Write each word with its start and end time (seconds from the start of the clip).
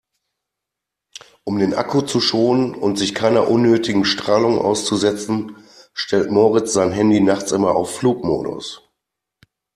Um 1.43 1.59
den 1.59 1.75
Akku 1.75 2.01
zu 2.01 2.21
schonen 2.21 2.73
und 2.73 2.97
sich 2.97 3.13
keiner 3.13 3.47
unnötigen 3.49 4.03
Strahlung 4.03 4.57
auszusetzen, 4.57 5.57
stellt 5.93 6.31
Moritz 6.31 6.73
sein 6.73 6.91
Handy 6.91 7.19
nachts 7.21 7.51
immer 7.51 7.75
auf 7.75 7.97
Flugmodus. 7.99 8.81